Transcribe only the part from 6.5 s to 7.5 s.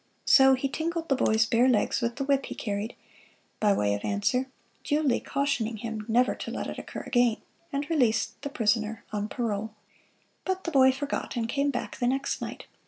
it occur again,